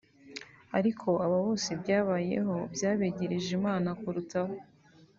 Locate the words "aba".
1.25-1.37